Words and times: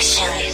Selection. 0.00 0.53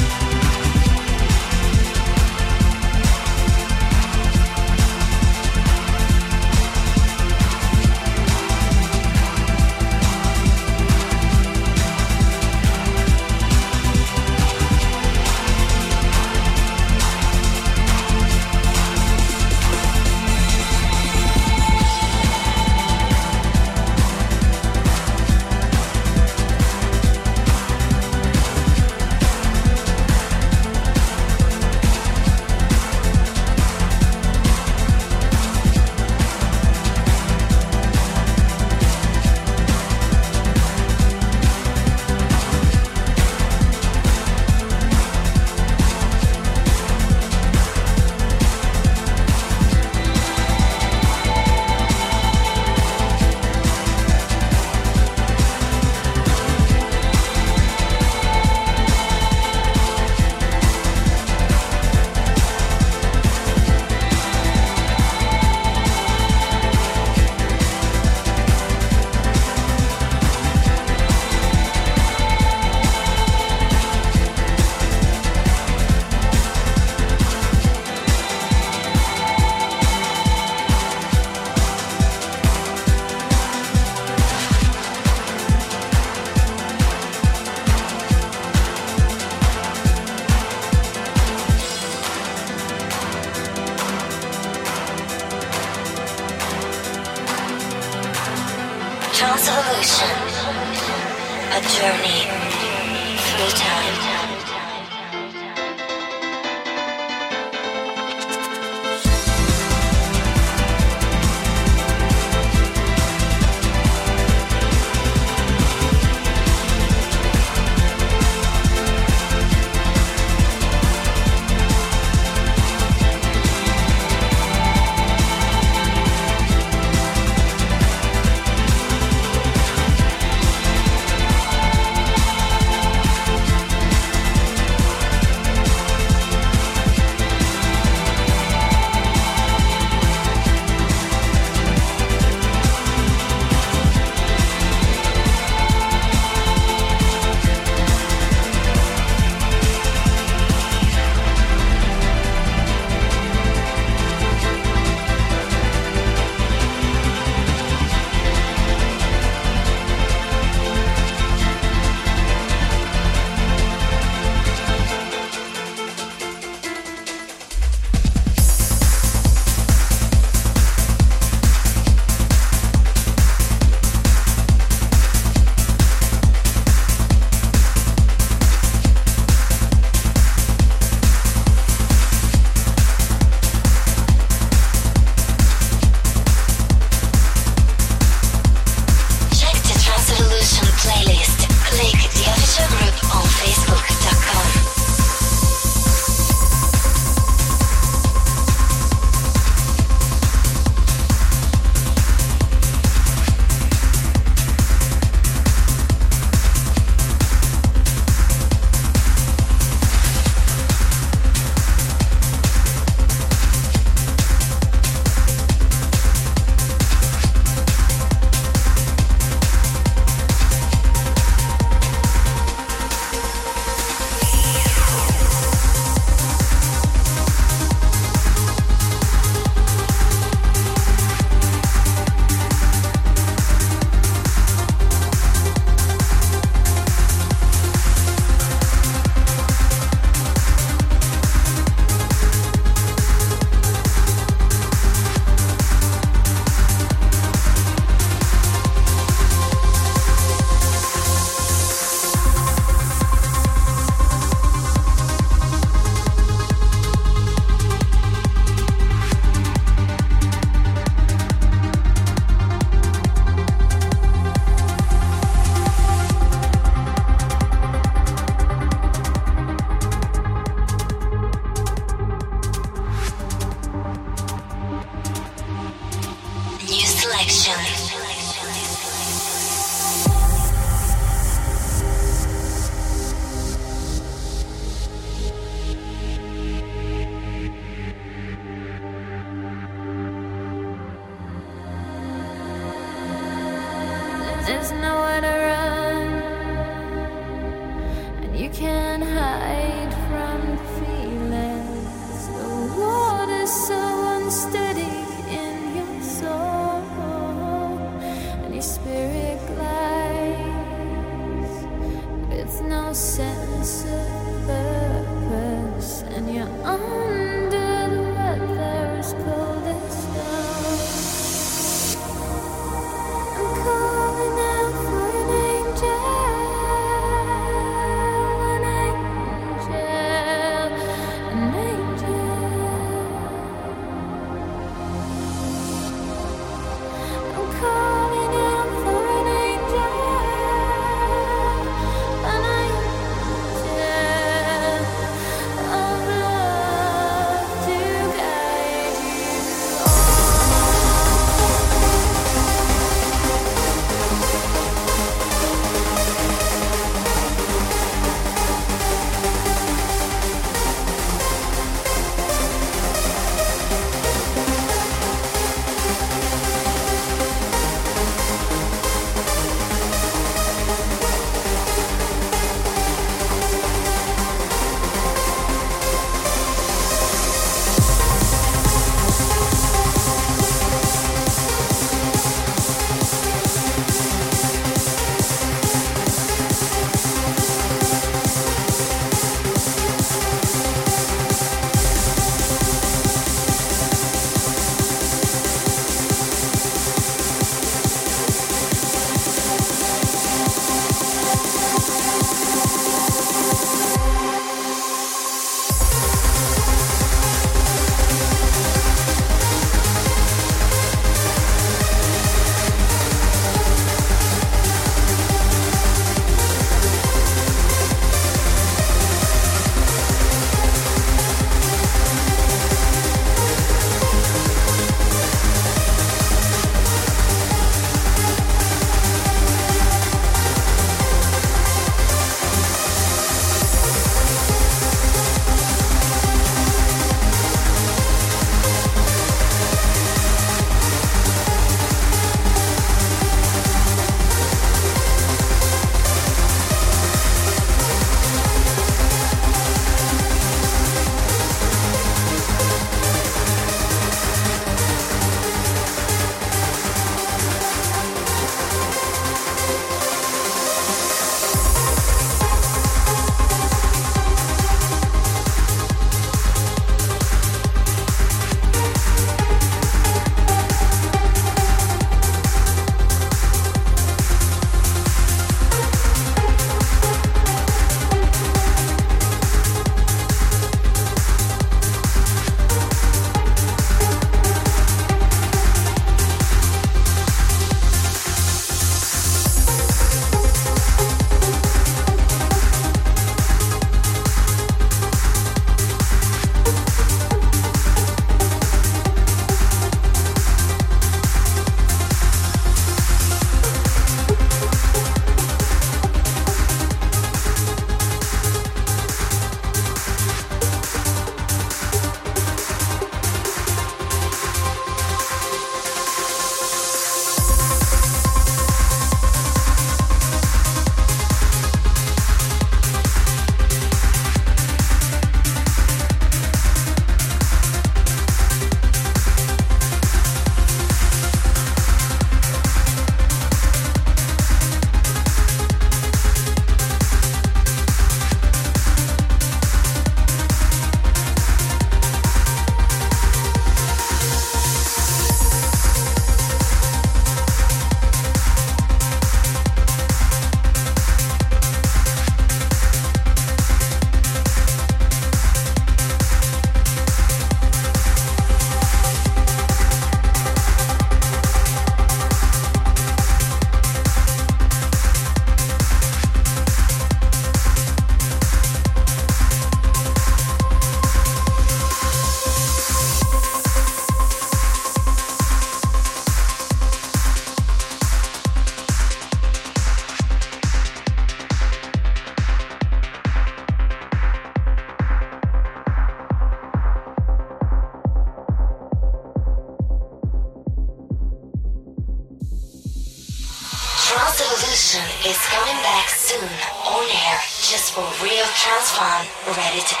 ready 599.57 599.81
to 599.81 600.00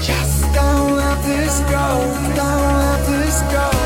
Just 0.00 0.54
don't 0.54 0.94
let 0.96 1.20
this 1.24 1.58
go, 1.62 1.86
don't 2.36 2.78
let 2.78 3.04
this 3.06 3.42
go. 3.52 3.85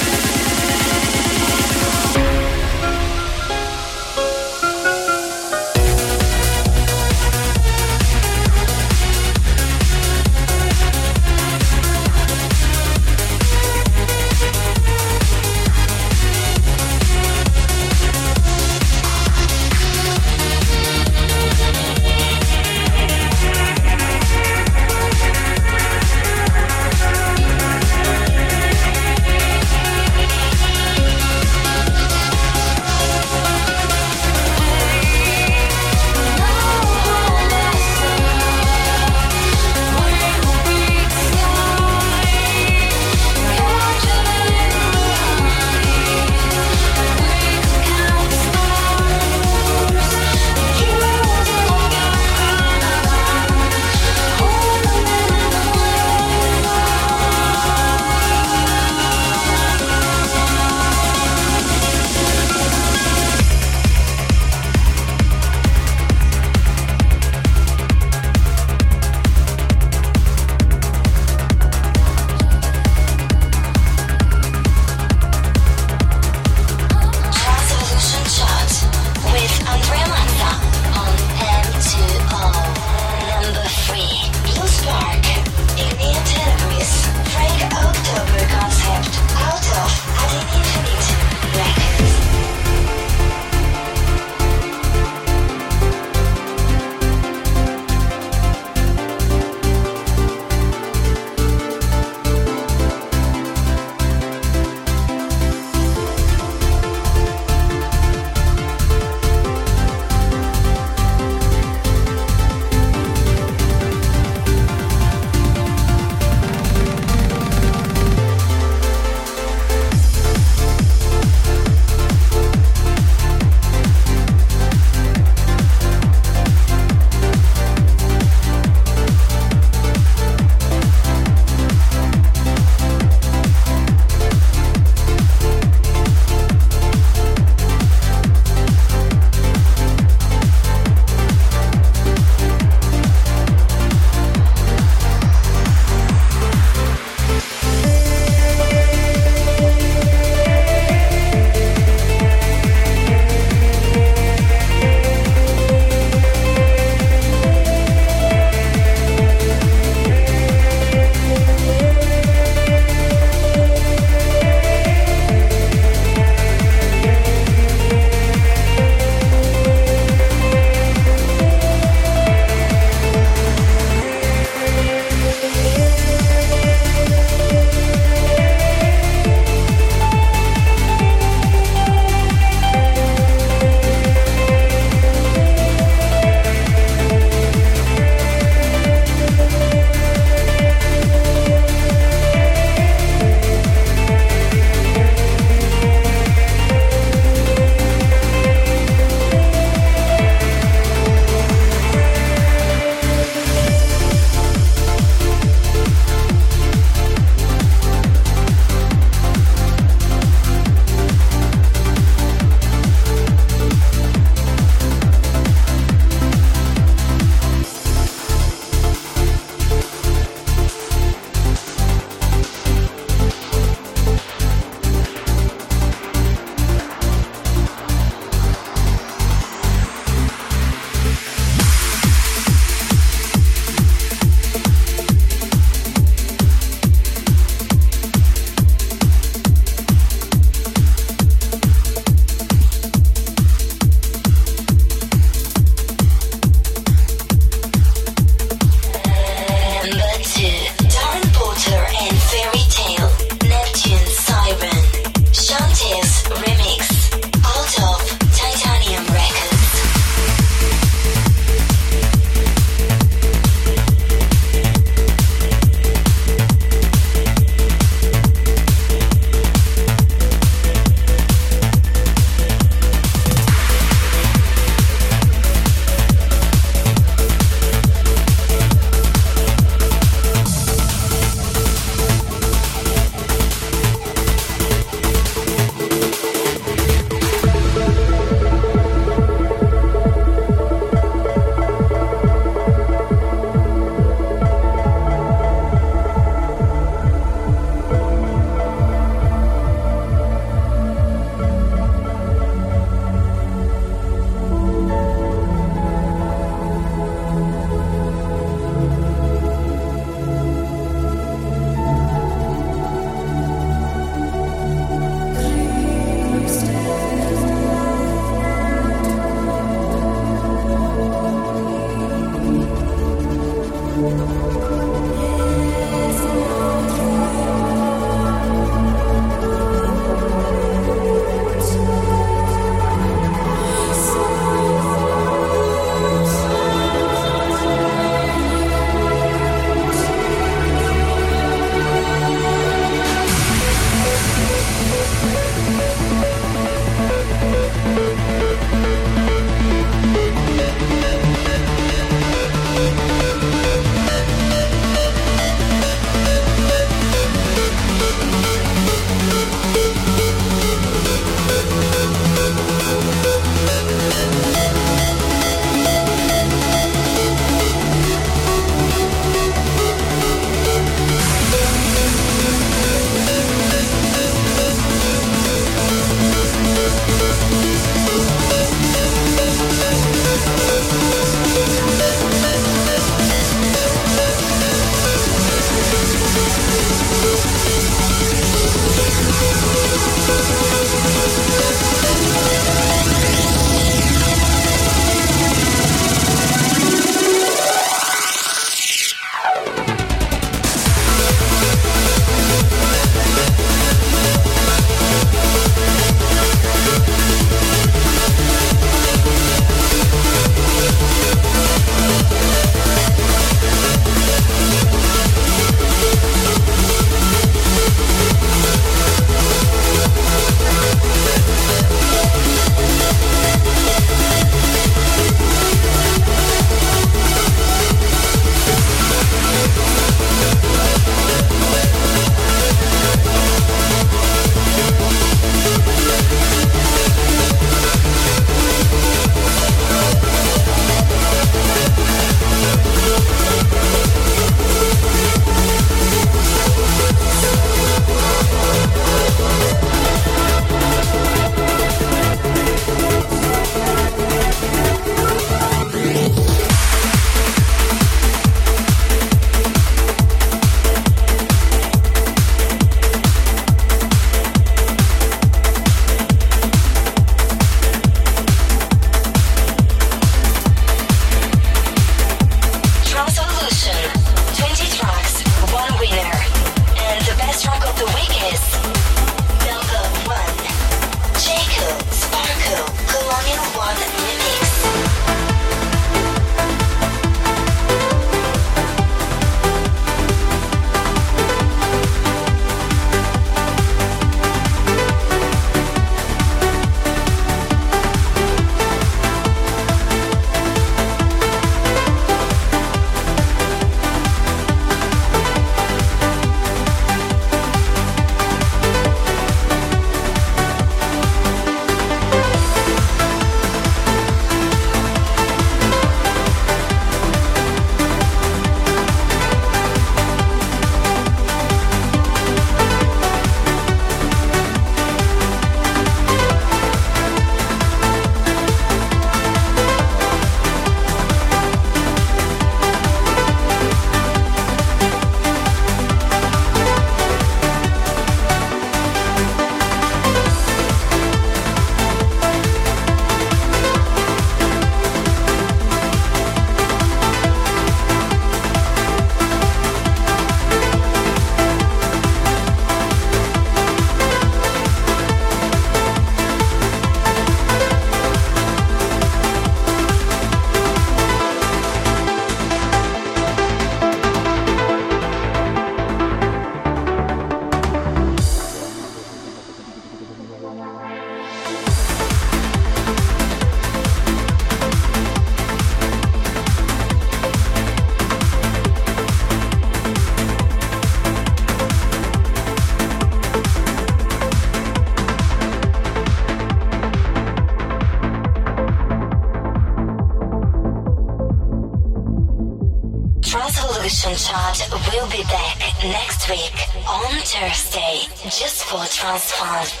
Will 595.21 595.29
be 595.29 595.43
back 595.43 595.77
next 596.03 596.49
week 596.49 596.73
on 597.07 597.29
Thursday 597.41 598.21
just 598.49 598.85
for 598.85 598.97
Transfun. 599.01 600.00